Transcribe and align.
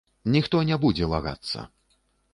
Ніхто 0.35 0.61
не 0.69 0.79
будзе 0.85 1.11
вагацца. 1.13 1.69